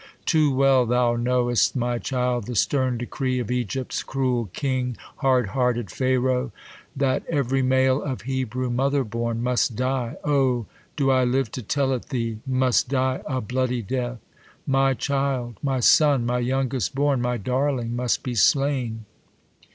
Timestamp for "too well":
0.25-0.87